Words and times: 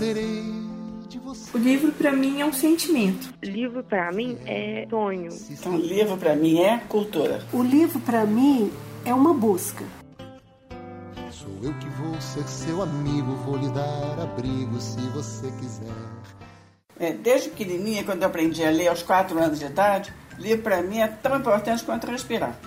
serei 0.00 0.42
de 1.08 1.18
você. 1.18 1.54
O 1.54 1.60
livro 1.60 1.92
para 1.92 2.10
mim 2.10 2.40
é 2.40 2.46
um 2.46 2.52
sentimento. 2.54 3.34
Livro 3.42 3.84
para 3.84 4.10
mim 4.10 4.38
é 4.46 4.86
sonho. 4.88 5.30
Então, 5.50 5.76
livro 5.76 6.16
para 6.16 6.34
mim 6.34 6.58
é 6.60 6.78
cultura. 6.88 7.44
O 7.52 7.62
livro 7.62 8.00
para 8.00 8.24
mim 8.24 8.72
é 9.04 9.12
uma 9.12 9.34
busca. 9.34 9.84
Sou 11.30 11.50
eu 11.62 11.74
que 11.74 11.88
vou 11.90 12.18
ser 12.18 12.44
seu 12.48 12.80
amigo, 12.82 13.32
vou 13.44 13.56
lhe 13.56 13.68
dar 13.68 14.20
abrigo 14.20 14.80
se 14.80 15.00
você 15.08 15.50
quiser. 15.52 15.92
É, 16.98 17.12
desde 17.12 17.50
pequenininha, 17.50 18.02
quando 18.02 18.22
eu 18.22 18.28
aprendi 18.28 18.64
a 18.64 18.70
ler 18.70 18.88
aos 18.88 19.02
quatro 19.02 19.38
anos 19.38 19.58
de 19.58 19.66
idade, 19.66 20.14
livro 20.38 20.62
para 20.62 20.82
mim 20.82 21.00
é 21.00 21.08
tão 21.08 21.36
importante 21.38 21.84
quanto 21.84 22.06
respirar. 22.06 22.58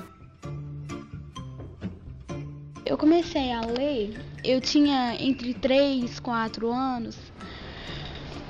Eu 2.85 2.97
comecei 2.97 3.51
a 3.51 3.61
ler, 3.61 4.19
eu 4.43 4.59
tinha 4.59 5.15
entre 5.19 5.53
3 5.53 6.17
e 6.17 6.21
4 6.21 6.71
anos, 6.71 7.17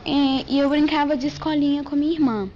e 0.06 0.60
eu 0.60 0.70
brincava 0.70 1.16
de 1.16 1.28
escolinha 1.28 1.84
com 1.84 1.96
minha 1.96 2.14
irmã. 2.14 2.50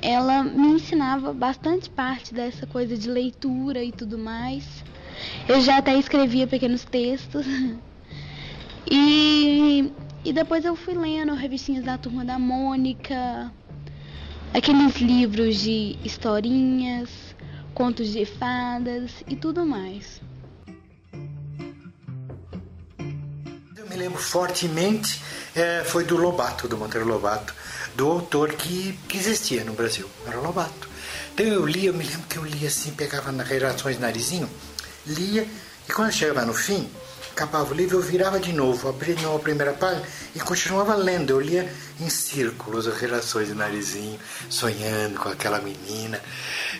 Ela 0.00 0.44
me 0.44 0.68
ensinava 0.68 1.32
bastante 1.32 1.88
parte 1.88 2.34
dessa 2.34 2.66
coisa 2.66 2.96
de 2.96 3.08
leitura 3.08 3.82
e 3.82 3.90
tudo 3.90 4.18
mais. 4.18 4.84
Eu 5.48 5.60
já 5.60 5.78
até 5.78 5.96
escrevia 5.98 6.46
pequenos 6.46 6.84
textos. 6.84 7.46
E, 8.86 9.90
e 10.22 10.30
depois 10.30 10.62
eu 10.62 10.76
fui 10.76 10.92
lendo 10.92 11.32
revistinhas 11.32 11.82
da 11.82 11.96
Turma 11.96 12.22
da 12.22 12.38
Mônica, 12.38 13.50
aqueles 14.52 14.96
livros 15.00 15.56
de 15.56 15.96
historinhas, 16.04 17.34
contos 17.72 18.12
de 18.12 18.26
fadas 18.26 19.24
e 19.26 19.34
tudo 19.36 19.64
mais. 19.64 20.20
Me 23.94 24.00
lembro 24.00 24.20
fortemente, 24.20 25.22
é, 25.54 25.84
foi 25.84 26.04
do 26.04 26.16
Lobato, 26.16 26.66
do 26.66 26.76
Monteiro 26.76 27.06
Lobato, 27.06 27.54
do 27.94 28.10
autor 28.10 28.52
que, 28.52 28.98
que 29.08 29.16
existia 29.16 29.62
no 29.62 29.72
Brasil, 29.72 30.10
era 30.26 30.36
o 30.36 30.42
Lobato. 30.42 30.88
Então 31.32 31.46
eu 31.46 31.64
lia, 31.64 31.90
eu 31.90 31.94
me 31.94 32.04
lembro 32.04 32.26
que 32.26 32.36
eu 32.36 32.44
lia 32.44 32.66
assim, 32.66 32.90
pegava 32.92 33.30
nas 33.30 33.46
redações 33.46 33.98
narizinho, 34.00 34.50
lia, 35.06 35.46
e 35.88 35.92
quando 35.92 36.10
chegava 36.10 36.44
no 36.44 36.52
fim, 36.52 36.90
acabava 37.30 37.72
o 37.72 37.74
livro, 37.74 37.98
eu 37.98 38.02
virava 38.02 38.40
de 38.40 38.52
novo, 38.52 38.88
abria 38.88 39.14
de 39.14 39.22
novo 39.22 39.36
a 39.36 39.40
primeira 39.40 39.72
página 39.72 40.04
e 40.34 40.40
continuava 40.40 40.96
lendo. 40.96 41.30
Eu 41.30 41.40
lia 41.40 41.72
em 42.00 42.08
círculos 42.08 42.88
as 42.88 42.98
relações 42.98 43.46
de 43.46 43.54
narizinho, 43.54 44.18
sonhando 44.50 45.20
com 45.20 45.28
aquela 45.28 45.60
menina, 45.60 46.20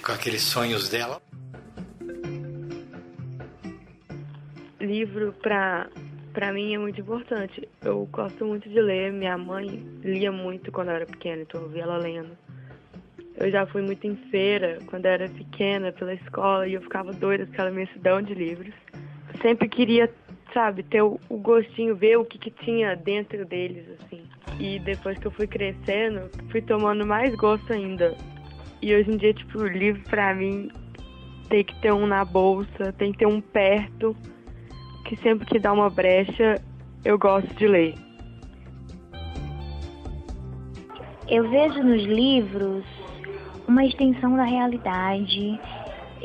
com 0.02 0.10
aqueles 0.10 0.42
sonhos 0.42 0.88
dela. 0.88 1.22
Livro 4.80 5.32
para 5.40 5.88
para 6.34 6.52
mim 6.52 6.74
é 6.74 6.78
muito 6.78 7.00
importante. 7.00 7.66
Eu 7.82 8.06
gosto 8.12 8.44
muito 8.44 8.68
de 8.68 8.80
ler. 8.80 9.12
Minha 9.12 9.38
mãe 9.38 9.66
lia 10.02 10.30
muito 10.30 10.70
quando 10.70 10.88
eu 10.88 10.96
era 10.96 11.06
pequena, 11.06 11.42
então 11.42 11.62
eu 11.62 11.68
via 11.68 11.84
ela 11.84 11.96
lendo. 11.96 12.36
Eu 13.36 13.50
já 13.50 13.64
fui 13.66 13.80
muito 13.80 14.06
em 14.06 14.16
feira 14.30 14.78
quando 14.86 15.06
eu 15.06 15.12
era 15.12 15.28
pequena 15.28 15.90
pela 15.92 16.12
escola 16.12 16.68
e 16.68 16.74
eu 16.74 16.82
ficava 16.82 17.12
doida 17.12 17.46
com 17.46 17.52
aquela 17.52 17.70
imensidão 17.70 18.20
de 18.20 18.34
livros. 18.34 18.74
Sempre 19.40 19.68
queria 19.68 20.10
sabe, 20.52 20.84
ter 20.84 21.02
o, 21.02 21.18
o 21.28 21.36
gostinho, 21.36 21.96
ver 21.96 22.16
o 22.16 22.24
que, 22.24 22.38
que 22.38 22.50
tinha 22.50 22.94
dentro 22.94 23.44
deles, 23.44 23.84
assim. 23.98 24.22
E 24.60 24.78
depois 24.78 25.18
que 25.18 25.26
eu 25.26 25.32
fui 25.32 25.48
crescendo, 25.48 26.30
fui 26.50 26.62
tomando 26.62 27.04
mais 27.04 27.34
gosto 27.34 27.72
ainda. 27.72 28.16
E 28.80 28.94
hoje 28.94 29.10
em 29.10 29.16
dia, 29.16 29.34
tipo, 29.34 29.58
o 29.58 29.66
livro 29.66 30.00
pra 30.04 30.32
mim 30.32 30.70
tem 31.48 31.64
que 31.64 31.74
ter 31.80 31.92
um 31.92 32.06
na 32.06 32.24
bolsa, 32.24 32.92
tem 32.96 33.10
que 33.10 33.18
ter 33.18 33.26
um 33.26 33.40
perto, 33.40 34.16
que 35.04 35.16
sempre 35.16 35.46
que 35.46 35.58
dá 35.58 35.72
uma 35.72 35.90
brecha, 35.90 36.60
eu 37.04 37.18
gosto 37.18 37.52
de 37.54 37.66
ler. 37.66 37.94
Eu 41.28 41.48
vejo 41.48 41.82
nos 41.82 42.02
livros 42.02 42.84
uma 43.66 43.84
extensão 43.84 44.36
da 44.36 44.44
realidade. 44.44 45.60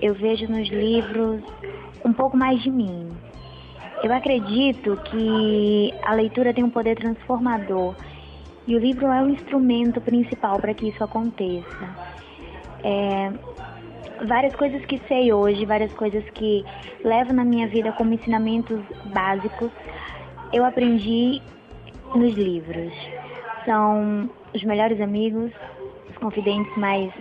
Eu 0.01 0.13
vejo 0.13 0.47
nos 0.47 0.67
livros 0.69 1.41
um 2.03 2.13
pouco 2.13 2.35
mais 2.35 2.61
de 2.61 2.71
mim. 2.71 3.09
Eu 4.01 4.13
acredito 4.13 4.95
que 5.05 5.93
a 6.03 6.13
leitura 6.13 6.53
tem 6.53 6.63
um 6.63 6.69
poder 6.69 6.95
transformador 6.97 7.95
e 8.65 8.75
o 8.75 8.79
livro 8.79 9.07
é 9.07 9.21
o 9.21 9.29
instrumento 9.29 9.99
principal 9.99 10.59
para 10.59 10.73
que 10.73 10.87
isso 10.87 11.03
aconteça. 11.03 11.95
É, 12.83 13.31
várias 14.27 14.55
coisas 14.55 14.85
que 14.85 14.99
sei 15.07 15.31
hoje, 15.31 15.65
várias 15.65 15.93
coisas 15.93 16.23
que 16.31 16.65
levo 17.03 17.33
na 17.33 17.45
minha 17.45 17.67
vida 17.67 17.91
como 17.93 18.13
ensinamentos 18.13 18.79
básicos, 19.05 19.71
eu 20.51 20.65
aprendi 20.65 21.41
nos 22.15 22.33
livros. 22.33 22.93
São 23.65 24.29
os 24.53 24.63
melhores 24.63 24.99
amigos, 24.99 25.51
os 26.09 26.17
confidentes 26.17 26.75
mais 26.77 27.11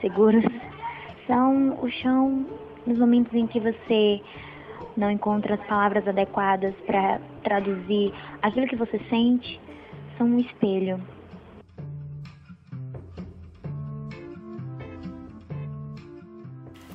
seguros, 0.00 0.44
são 1.26 1.78
o 1.82 1.90
chão 1.90 2.46
nos 2.86 2.98
momentos 2.98 3.34
em 3.34 3.46
que 3.46 3.60
você 3.60 4.20
não 4.96 5.10
encontra 5.10 5.54
as 5.54 5.66
palavras 5.66 6.06
adequadas 6.06 6.74
para 6.86 7.20
traduzir 7.42 8.12
aquilo 8.42 8.66
que 8.66 8.76
você 8.76 9.00
sente, 9.08 9.60
são 10.16 10.26
um 10.26 10.38
espelho. 10.38 11.00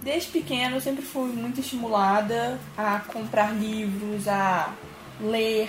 Desde 0.05 0.29
pequena 0.29 0.75
eu 0.75 0.81
sempre 0.81 1.03
fui 1.03 1.31
muito 1.31 1.59
estimulada 1.61 2.59
a 2.77 2.99
comprar 2.99 3.51
livros, 3.55 4.27
a 4.27 4.71
ler. 5.19 5.67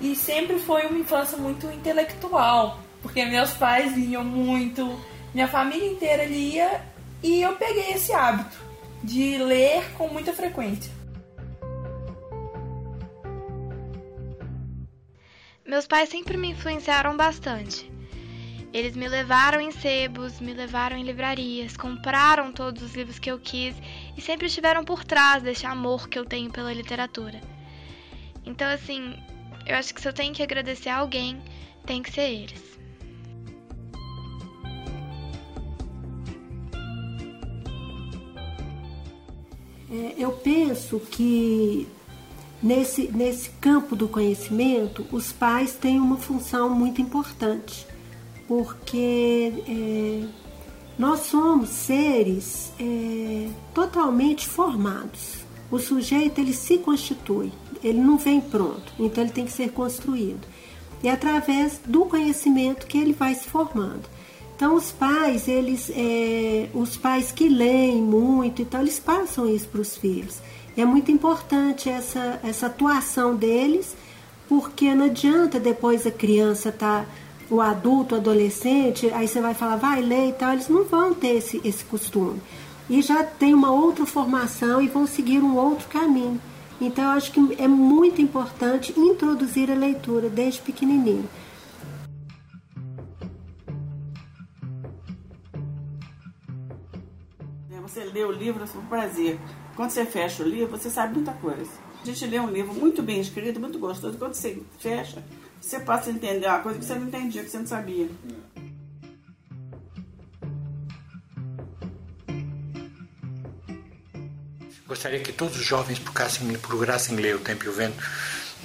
E 0.00 0.14
sempre 0.14 0.60
foi 0.60 0.86
uma 0.86 1.00
infância 1.00 1.36
muito 1.36 1.66
intelectual, 1.66 2.78
porque 3.02 3.24
meus 3.24 3.50
pais 3.54 3.96
liam 3.96 4.22
muito, 4.22 4.96
minha 5.34 5.48
família 5.48 5.90
inteira 5.90 6.24
lia 6.24 6.80
e 7.20 7.42
eu 7.42 7.56
peguei 7.56 7.94
esse 7.94 8.12
hábito 8.12 8.56
de 9.02 9.38
ler 9.38 9.92
com 9.94 10.06
muita 10.06 10.32
frequência. 10.32 10.92
Meus 15.66 15.88
pais 15.88 16.08
sempre 16.10 16.36
me 16.36 16.50
influenciaram 16.50 17.16
bastante. 17.16 17.90
Eles 18.72 18.94
me 18.94 19.08
levaram 19.08 19.60
em 19.60 19.70
sebos, 19.70 20.40
me 20.40 20.52
levaram 20.52 20.96
em 20.96 21.02
livrarias, 21.02 21.76
compraram 21.76 22.52
todos 22.52 22.82
os 22.82 22.94
livros 22.94 23.18
que 23.18 23.30
eu 23.30 23.38
quis 23.38 23.74
e 24.16 24.20
sempre 24.20 24.46
estiveram 24.46 24.84
por 24.84 25.04
trás 25.04 25.42
desse 25.42 25.64
amor 25.66 26.08
que 26.08 26.18
eu 26.18 26.24
tenho 26.24 26.50
pela 26.50 26.72
literatura. 26.72 27.40
Então, 28.44 28.68
assim, 28.68 29.14
eu 29.66 29.76
acho 29.76 29.94
que 29.94 30.00
se 30.00 30.08
eu 30.08 30.12
tenho 30.12 30.34
que 30.34 30.42
agradecer 30.42 30.90
a 30.90 30.98
alguém, 30.98 31.42
tem 31.86 32.02
que 32.02 32.12
ser 32.12 32.30
eles. 32.30 32.78
É, 39.90 40.14
eu 40.18 40.32
penso 40.32 41.00
que 41.00 41.88
Nesse, 42.60 43.08
nesse 43.12 43.50
campo 43.60 43.94
do 43.94 44.08
conhecimento, 44.08 45.06
os 45.12 45.30
pais 45.30 45.74
têm 45.74 46.00
uma 46.00 46.16
função 46.16 46.68
muito 46.68 47.00
importante, 47.00 47.86
porque 48.48 49.52
é, 49.68 50.22
nós 50.98 51.20
somos 51.20 51.68
seres 51.68 52.72
é, 52.80 53.48
totalmente 53.74 54.48
formados. 54.48 55.46
O 55.70 55.78
sujeito 55.78 56.40
ele 56.40 56.54
se 56.54 56.78
constitui, 56.78 57.52
ele 57.84 58.00
não 58.00 58.16
vem 58.16 58.40
pronto, 58.40 58.90
então 58.98 59.22
ele 59.22 59.32
tem 59.32 59.44
que 59.44 59.52
ser 59.52 59.70
construído. 59.70 60.40
E 61.02 61.08
é 61.08 61.12
através 61.12 61.78
do 61.86 62.06
conhecimento 62.06 62.86
que 62.86 62.96
ele 62.96 63.12
vai 63.12 63.34
se 63.34 63.46
formando. 63.46 64.08
Então 64.56 64.74
os 64.74 64.90
pais, 64.90 65.46
eles, 65.46 65.92
é, 65.94 66.68
os 66.74 66.96
pais 66.96 67.30
que 67.30 67.48
leem 67.48 68.02
muito, 68.02 68.62
então 68.62 68.80
eles 68.80 68.98
passam 68.98 69.48
isso 69.48 69.68
para 69.68 69.82
os 69.82 69.96
filhos. 69.96 70.38
É 70.76 70.84
muito 70.84 71.12
importante 71.12 71.88
essa, 71.88 72.40
essa 72.42 72.66
atuação 72.66 73.36
deles, 73.36 73.94
porque 74.48 74.94
não 74.94 75.04
adianta 75.04 75.60
depois 75.60 76.06
a 76.06 76.10
criança 76.10 76.72
tá 76.72 77.04
o 77.50 77.60
adulto, 77.60 78.14
o 78.14 78.18
adolescente, 78.18 79.10
aí 79.12 79.26
você 79.26 79.40
vai 79.40 79.54
falar, 79.54 79.76
vai 79.76 80.02
ler 80.02 80.28
e 80.28 80.32
tal, 80.32 80.52
eles 80.52 80.68
não 80.68 80.84
vão 80.84 81.14
ter 81.14 81.36
esse, 81.36 81.60
esse 81.64 81.84
costume. 81.84 82.40
E 82.88 83.02
já 83.02 83.22
tem 83.22 83.54
uma 83.54 83.70
outra 83.70 84.06
formação 84.06 84.80
e 84.80 84.88
vão 84.88 85.06
seguir 85.06 85.40
um 85.40 85.56
outro 85.56 85.88
caminho. 85.88 86.40
Então, 86.80 87.04
eu 87.04 87.10
acho 87.10 87.32
que 87.32 87.40
é 87.58 87.66
muito 87.66 88.22
importante 88.22 88.98
introduzir 88.98 89.70
a 89.70 89.74
leitura 89.74 90.28
desde 90.28 90.60
pequenininho. 90.60 91.28
Você 97.82 98.04
lê 98.04 98.22
o 98.22 98.30
livro 98.30 98.64
por 98.68 98.82
prazer. 98.84 99.40
Quando 99.74 99.90
você 99.90 100.04
fecha 100.04 100.44
o 100.44 100.46
livro, 100.46 100.76
você 100.76 100.88
sabe 100.88 101.14
muita 101.14 101.32
coisa. 101.32 101.68
A 102.00 102.06
gente 102.06 102.26
lê 102.26 102.38
um 102.38 102.48
livro 102.48 102.72
muito 102.72 103.02
bem 103.02 103.18
escrito, 103.18 103.58
muito 103.58 103.78
gostoso. 103.78 104.16
Quando 104.18 104.34
você 104.34 104.62
fecha, 104.78 105.24
você 105.60 105.80
passa 105.80 106.10
a 106.10 106.12
entender 106.12 106.46
uma 106.46 106.60
coisa 106.60 106.78
que 106.78 106.84
você 106.84 106.94
não 106.94 107.08
entendia, 107.08 107.42
que 107.42 107.50
você 107.50 107.58
não 107.58 107.66
sabia. 107.66 108.08
Gostaria 114.86 115.20
que 115.20 115.32
todos 115.32 115.58
os 115.58 115.64
jovens 115.64 115.98
procurassem, 115.98 116.50
procurassem 116.58 117.16
ler 117.16 117.36
O 117.36 117.40
Tempo 117.40 117.66
e 117.66 117.68
o 117.68 117.72
Vento, 117.72 118.02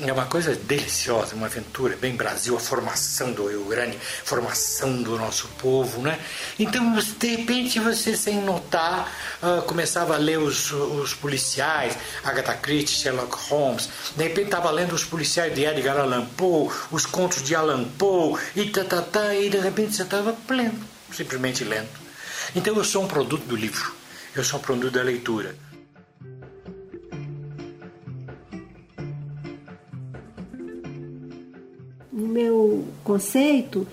é 0.02 0.12
uma 0.12 0.26
coisa 0.26 0.56
deliciosa, 0.56 1.36
uma 1.36 1.46
aventura 1.46 1.96
bem 1.96 2.16
Brasil, 2.16 2.56
a 2.56 2.60
formação 2.60 3.32
do 3.32 3.48
Rio 3.48 3.66
Grande, 3.66 3.98
formação 4.24 5.04
do 5.04 5.18
nosso 5.18 5.48
povo, 5.60 6.02
né? 6.02 6.20
Então, 6.58 6.96
de 6.96 7.28
repente, 7.28 7.80
você 7.80 8.18
sem 8.18 8.42
notar 8.42 9.12
uh, 9.42 9.62
começava 9.64 10.16
a 10.16 10.18
ler 10.18 10.40
os, 10.40 10.72
os 10.72 11.14
policiais, 11.14 11.96
Agatha 12.24 12.56
Christie, 12.56 13.02
Sherlock 13.02 13.36
Holmes, 13.50 13.88
de 14.16 14.24
repente 14.24 14.46
estava 14.46 14.72
lendo 14.72 14.94
os 14.94 15.04
policiais 15.04 15.54
de 15.54 15.64
Edgar 15.64 15.98
Allan 15.98 16.26
Poe, 16.26 16.72
os 16.90 17.06
contos 17.06 17.44
de 17.44 17.54
Allan 17.54 17.84
Poe, 17.84 18.40
e 18.56 18.70
tá, 18.70 18.84
tá, 18.84 19.02
tá, 19.02 19.36
e 19.36 19.50
de 19.50 19.60
repente 19.60 19.96
você 19.96 20.04
estava 20.04 20.36
lendo, 20.50 20.84
simplesmente 21.12 21.64
lendo. 21.64 21.90
Então, 22.56 22.76
eu 22.76 22.84
sou 22.84 23.04
um 23.04 23.08
produto 23.08 23.46
do 23.46 23.56
livro, 23.56 23.94
eu 24.36 24.44
sou 24.44 24.60
um 24.60 24.64
produto 24.64 24.94
da 24.94 25.04
leitura. 25.04 25.56
Conceito, 33.04 33.88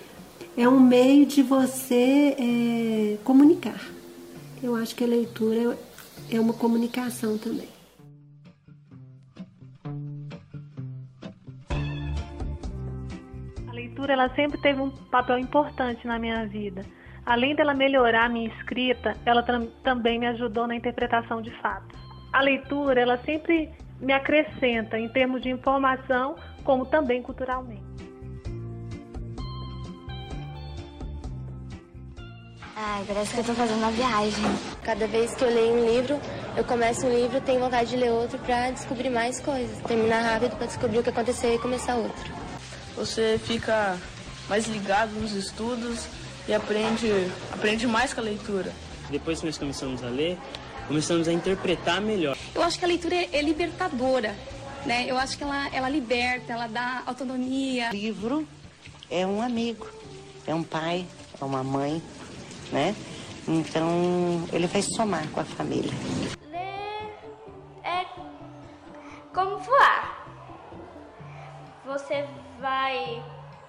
é 0.56 0.68
um 0.68 0.80
meio 0.80 1.26
de 1.26 1.42
você 1.42 2.36
é, 2.38 3.16
comunicar. 3.24 3.80
Eu 4.62 4.76
acho 4.76 4.94
que 4.94 5.04
a 5.04 5.06
leitura 5.06 5.76
é 6.30 6.38
uma 6.38 6.52
comunicação 6.52 7.38
também. 7.38 7.68
A 13.66 13.72
leitura 13.72 14.12
ela 14.12 14.34
sempre 14.34 14.60
teve 14.60 14.80
um 14.80 14.90
papel 14.90 15.38
importante 15.38 16.06
na 16.06 16.18
minha 16.18 16.46
vida. 16.46 16.84
Além 17.24 17.54
dela 17.54 17.74
melhorar 17.74 18.26
a 18.26 18.28
minha 18.28 18.48
escrita, 18.48 19.16
ela 19.24 19.42
também 19.82 20.18
me 20.18 20.26
ajudou 20.26 20.66
na 20.66 20.74
interpretação 20.74 21.40
de 21.40 21.50
fatos. 21.60 21.98
A 22.32 22.40
leitura 22.40 23.00
ela 23.00 23.18
sempre 23.24 23.70
me 24.00 24.12
acrescenta 24.12 24.98
em 24.98 25.08
termos 25.08 25.42
de 25.42 25.50
informação, 25.50 26.36
como 26.64 26.86
também 26.86 27.22
culturalmente. 27.22 27.89
Ai, 32.82 33.04
parece 33.06 33.34
que 33.34 33.40
eu 33.40 33.44
tô 33.44 33.52
fazendo 33.52 33.76
uma 33.76 33.90
viagem. 33.90 34.42
Cada 34.82 35.06
vez 35.06 35.34
que 35.34 35.44
eu 35.44 35.52
leio 35.52 35.74
um 35.74 35.84
livro, 35.84 36.18
eu 36.56 36.64
começo 36.64 37.06
um 37.06 37.14
livro, 37.14 37.38
tenho 37.42 37.60
vontade 37.60 37.90
de 37.90 37.96
ler 37.96 38.10
outro 38.10 38.38
para 38.38 38.70
descobrir 38.70 39.10
mais 39.10 39.38
coisas. 39.38 39.76
Terminar 39.86 40.22
rápido 40.22 40.56
para 40.56 40.66
descobrir 40.66 40.98
o 41.00 41.02
que 41.02 41.10
aconteceu 41.10 41.54
e 41.54 41.58
começar 41.58 41.96
outro. 41.96 42.32
Você 42.96 43.38
fica 43.44 43.98
mais 44.48 44.66
ligado 44.66 45.10
nos 45.10 45.32
estudos 45.32 46.06
e 46.48 46.54
aprende, 46.54 47.06
aprende 47.52 47.86
mais 47.86 48.14
com 48.14 48.22
a 48.22 48.24
leitura. 48.24 48.72
Depois 49.10 49.40
que 49.40 49.44
nós 49.44 49.58
começamos 49.58 50.02
a 50.02 50.08
ler, 50.08 50.38
começamos 50.88 51.28
a 51.28 51.32
interpretar 51.34 52.00
melhor. 52.00 52.34
Eu 52.54 52.62
acho 52.62 52.78
que 52.78 52.84
a 52.86 52.88
leitura 52.88 53.14
é 53.14 53.42
libertadora, 53.42 54.34
né? 54.86 55.04
Eu 55.06 55.18
acho 55.18 55.36
que 55.36 55.44
ela, 55.44 55.68
ela 55.74 55.88
liberta, 55.90 56.54
ela 56.54 56.66
dá 56.66 57.02
autonomia. 57.04 57.90
O 57.90 57.94
livro 57.94 58.48
é 59.10 59.26
um 59.26 59.42
amigo, 59.42 59.86
é 60.46 60.54
um 60.54 60.62
pai, 60.62 61.04
é 61.38 61.44
uma 61.44 61.62
mãe, 61.62 62.02
né? 62.72 62.94
Então, 63.48 64.46
ele 64.52 64.66
vai 64.66 64.82
somar 64.82 65.26
com 65.30 65.40
a 65.40 65.44
família. 65.44 65.90
Ler 66.50 67.12
é 67.82 68.06
como 69.32 69.58
voar. 69.58 70.26
Você 71.84 72.26
vai 72.60 73.22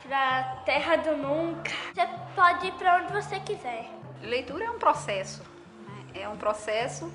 pra 0.03 0.61
terra 0.65 0.97
do 0.97 1.17
nunca. 1.17 1.71
Você 1.93 2.07
pode 2.35 2.67
ir 2.67 2.73
para 2.73 2.97
onde 2.97 3.13
você 3.13 3.39
quiser. 3.39 3.89
Leitura 4.21 4.65
é 4.65 4.71
um 4.71 4.77
processo. 4.77 5.41
Né? 5.87 6.21
É 6.21 6.29
um 6.29 6.37
processo 6.37 7.11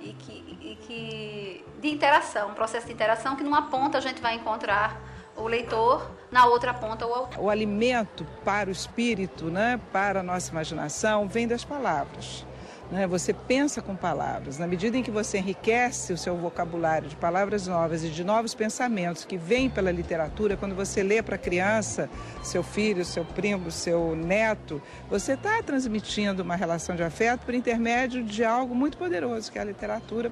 e 0.00 0.12
que, 0.12 0.58
e 0.60 0.76
que 0.82 1.64
de 1.80 1.88
interação, 1.88 2.50
um 2.50 2.54
processo 2.54 2.86
de 2.86 2.92
interação 2.92 3.36
que 3.36 3.44
numa 3.44 3.70
ponta 3.70 3.98
a 3.98 4.00
gente 4.00 4.20
vai 4.20 4.34
encontrar 4.34 5.00
o 5.36 5.46
leitor, 5.46 6.10
na 6.30 6.46
outra 6.46 6.72
ponta 6.74 7.06
o 7.06 7.12
autor. 7.12 7.44
O 7.44 7.50
alimento 7.50 8.26
para 8.44 8.68
o 8.68 8.72
espírito, 8.72 9.46
né, 9.46 9.80
para 9.92 10.20
a 10.20 10.22
nossa 10.22 10.50
imaginação, 10.50 11.28
vem 11.28 11.46
das 11.46 11.64
palavras. 11.64 12.44
Né? 12.90 13.06
Você 13.06 13.32
pensa 13.32 13.80
com 13.80 13.96
palavras. 13.96 14.58
Na 14.58 14.66
medida 14.66 14.98
em 14.98 15.02
que 15.02 15.10
você 15.10 15.38
enriquece 15.38 16.12
o 16.12 16.18
seu 16.18 16.36
vocabulário 16.36 17.08
de 17.08 17.16
palavras 17.16 17.66
novas 17.66 18.04
e 18.04 18.10
de 18.10 18.22
novos 18.22 18.54
pensamentos 18.54 19.24
que 19.24 19.38
vêm 19.38 19.70
pela 19.70 19.90
literatura, 19.90 20.58
quando 20.58 20.74
você 20.74 21.02
lê 21.02 21.22
para 21.22 21.36
a 21.36 21.38
criança, 21.38 22.10
seu 22.42 22.62
filho, 22.62 23.02
seu 23.02 23.24
primo, 23.24 23.70
seu 23.70 24.14
neto, 24.14 24.80
você 25.08 25.32
está 25.32 25.62
transmitindo 25.62 26.42
uma 26.42 26.54
relação 26.54 26.94
de 26.94 27.02
afeto 27.02 27.46
por 27.46 27.54
intermédio 27.54 28.22
de 28.22 28.44
algo 28.44 28.74
muito 28.74 28.98
poderoso, 28.98 29.50
que 29.50 29.58
é 29.58 29.62
a 29.62 29.64
literatura. 29.64 30.30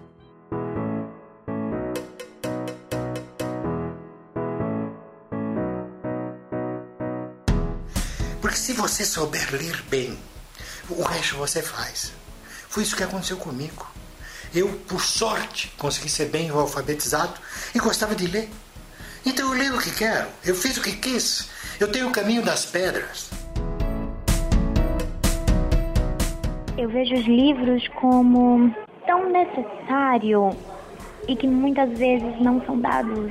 Você 8.80 9.04
souber 9.04 9.46
ler 9.52 9.82
bem, 9.90 10.18
o 10.88 11.02
resto 11.02 11.36
você 11.36 11.60
faz. 11.60 12.12
Foi 12.66 12.82
isso 12.82 12.96
que 12.96 13.04
aconteceu 13.04 13.36
comigo. 13.36 13.86
Eu, 14.54 14.68
por 14.88 15.02
sorte, 15.02 15.70
consegui 15.76 16.08
ser 16.08 16.26
bem 16.26 16.48
alfabetizado 16.48 17.34
e 17.74 17.78
gostava 17.78 18.14
de 18.14 18.26
ler. 18.26 18.48
Então 19.24 19.52
eu 19.52 19.58
leio 19.58 19.76
o 19.76 19.80
que 19.80 19.90
quero, 19.90 20.28
eu 20.42 20.54
fiz 20.54 20.78
o 20.78 20.82
que 20.82 20.92
quis. 20.92 21.50
Eu 21.78 21.92
tenho 21.92 22.08
o 22.08 22.10
caminho 22.10 22.42
das 22.42 22.64
pedras. 22.64 23.30
Eu 26.78 26.88
vejo 26.88 27.14
os 27.14 27.26
livros 27.26 27.86
como 28.00 28.74
tão 29.06 29.30
necessário 29.30 30.56
e 31.28 31.36
que 31.36 31.46
muitas 31.46 31.90
vezes 31.98 32.40
não 32.40 32.64
são 32.64 32.80
dados, 32.80 33.30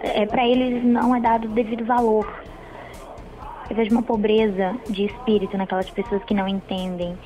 é, 0.00 0.26
para 0.26 0.44
eles 0.44 0.84
não 0.84 1.14
é 1.14 1.20
dado 1.20 1.46
devido 1.50 1.84
valor. 1.84 2.47
Eu 3.68 3.76
vejo 3.76 3.90
uma 3.90 4.02
pobreza 4.02 4.74
de 4.88 5.04
espírito 5.04 5.56
naquelas 5.58 5.90
pessoas 5.90 6.24
que 6.24 6.32
não 6.32 6.48
entendem 6.48 7.16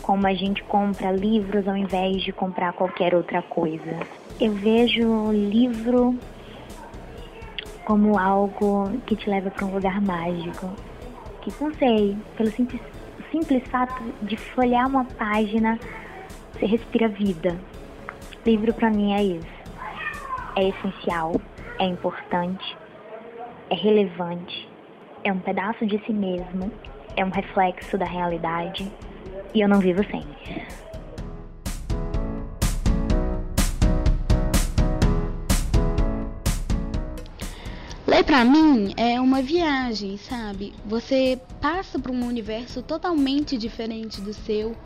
como 0.00 0.26
a 0.26 0.32
gente 0.32 0.62
compra 0.64 1.12
livros 1.12 1.68
ao 1.68 1.76
invés 1.76 2.22
de 2.22 2.32
comprar 2.32 2.72
qualquer 2.72 3.14
outra 3.14 3.42
coisa. 3.42 3.98
Eu 4.40 4.52
vejo 4.52 5.30
livro 5.30 6.18
como 7.84 8.18
algo 8.18 8.90
que 9.06 9.14
te 9.14 9.28
leva 9.28 9.50
para 9.50 9.66
um 9.66 9.74
lugar 9.74 10.00
mágico. 10.00 10.70
Que 11.42 11.52
não 11.62 11.72
sei, 11.74 12.16
pelo 12.36 12.50
simples, 12.50 12.80
simples 13.30 13.62
fato 13.68 14.02
de 14.22 14.36
folhear 14.36 14.88
uma 14.88 15.04
página, 15.04 15.78
você 16.52 16.64
respira 16.64 17.08
vida. 17.08 17.58
Livro 18.46 18.72
para 18.72 18.90
mim 18.90 19.12
é 19.12 19.22
isso. 19.22 19.62
É 20.56 20.68
essencial, 20.68 21.40
é 21.78 21.84
importante, 21.84 22.76
é 23.68 23.74
relevante 23.74 24.71
é 25.24 25.32
um 25.32 25.38
pedaço 25.38 25.86
de 25.86 25.98
si 26.04 26.12
mesmo, 26.12 26.70
é 27.16 27.24
um 27.24 27.30
reflexo 27.30 27.96
da 27.96 28.04
realidade 28.04 28.90
e 29.54 29.60
eu 29.60 29.68
não 29.68 29.78
vivo 29.78 30.02
sem. 30.10 30.24
Ler 38.06 38.24
para 38.24 38.44
mim 38.44 38.92
é 38.96 39.20
uma 39.20 39.40
viagem, 39.40 40.16
sabe? 40.16 40.72
Você 40.84 41.40
passa 41.60 41.98
para 41.98 42.12
um 42.12 42.26
universo 42.26 42.82
totalmente 42.82 43.56
diferente 43.56 44.20
do 44.20 44.34
seu, 44.34 44.76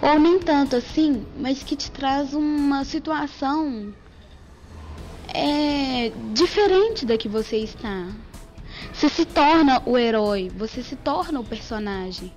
ou 0.00 0.18
nem 0.18 0.38
tanto 0.38 0.76
assim, 0.76 1.26
mas 1.36 1.62
que 1.62 1.76
te 1.76 1.90
traz 1.90 2.32
uma 2.32 2.84
situação 2.84 3.92
é 5.34 6.12
diferente 6.32 7.06
da 7.06 7.16
que 7.16 7.28
você 7.28 7.56
está. 7.58 8.08
Você 9.02 9.08
se 9.08 9.24
torna 9.24 9.82
o 9.84 9.98
herói, 9.98 10.48
você 10.56 10.80
se 10.80 10.94
torna 10.94 11.40
o 11.40 11.44
personagem. 11.44 12.32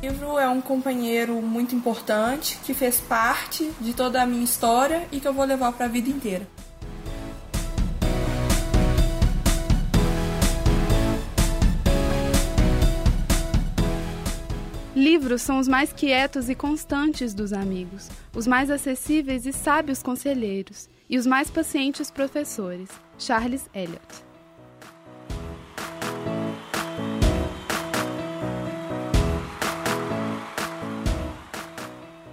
O 0.00 0.06
livro 0.06 0.38
é 0.38 0.48
um 0.48 0.60
companheiro 0.60 1.42
muito 1.42 1.74
importante 1.74 2.60
que 2.64 2.72
fez 2.72 3.00
parte 3.00 3.72
de 3.80 3.92
toda 3.92 4.22
a 4.22 4.26
minha 4.26 4.44
história 4.44 5.08
e 5.10 5.18
que 5.18 5.26
eu 5.26 5.34
vou 5.34 5.44
levar 5.44 5.72
para 5.72 5.86
a 5.86 5.88
vida 5.88 6.08
inteira. 6.08 6.46
Livros 15.04 15.42
são 15.42 15.58
os 15.58 15.68
mais 15.68 15.92
quietos 15.92 16.48
e 16.48 16.54
constantes 16.54 17.34
dos 17.34 17.52
amigos, 17.52 18.08
os 18.34 18.46
mais 18.46 18.70
acessíveis 18.70 19.44
e 19.44 19.52
sábios 19.52 20.02
conselheiros, 20.02 20.88
e 21.10 21.18
os 21.18 21.26
mais 21.26 21.50
pacientes 21.50 22.10
professores. 22.10 22.88
Charles 23.18 23.68
Eliot. 23.74 24.00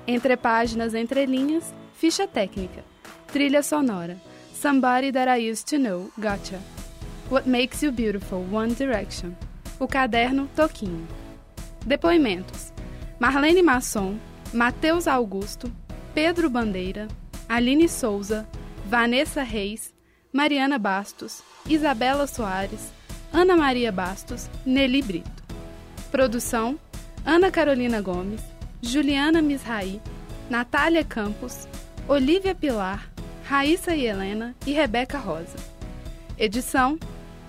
Entre 0.08 0.38
páginas, 0.38 0.94
entre 0.94 1.26
linhas, 1.26 1.74
ficha 1.94 2.26
técnica, 2.26 2.86
trilha 3.34 3.62
sonora, 3.62 4.16
Somebody 4.54 5.12
That 5.12 5.30
I 5.30 5.52
Used 5.52 5.66
to 5.72 5.78
Know, 5.78 6.10
Gotcha, 6.18 6.62
What 7.30 7.50
Makes 7.50 7.84
You 7.84 7.92
Beautiful, 7.92 8.46
One 8.50 8.74
Direction, 8.74 9.34
o 9.78 9.90
caderno 9.90 10.50
Toquinho. 10.56 11.21
Depoimentos: 11.86 12.72
Marlene 13.20 13.62
Masson, 13.62 14.18
Matheus 14.54 15.08
Augusto, 15.08 15.72
Pedro 16.14 16.50
Bandeira, 16.50 17.08
Aline 17.48 17.88
Souza, 17.88 18.48
Vanessa 18.86 19.44
Reis, 19.44 19.94
Mariana 20.32 20.78
Bastos, 20.78 21.42
Isabela 21.68 22.28
Soares, 22.28 22.92
Ana 23.34 23.56
Maria 23.56 23.92
Bastos, 23.92 24.50
Nelly 24.66 25.02
Brito. 25.02 25.44
Produção: 26.12 26.80
Ana 27.26 27.52
Carolina 27.52 28.02
Gomes, 28.02 28.42
Juliana 28.82 29.42
Misraí, 29.42 30.02
Natália 30.50 31.04
Campos, 31.04 31.68
Olivia 32.08 32.54
Pilar, 32.54 33.10
Raíssa 33.46 33.96
e 33.96 34.06
Helena 34.06 34.56
e 34.66 34.72
Rebeca 34.72 35.18
Rosa. 35.18 35.58
Edição: 36.38 36.98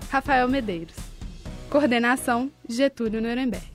Rafael 0.09 0.47
Medeiros. 0.47 0.95
Coordenação: 1.69 2.51
Getúlio 2.69 3.21
Nuremberg. 3.21 3.72